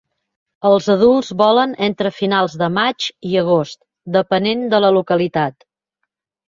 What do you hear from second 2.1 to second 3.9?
finals de maig i agost,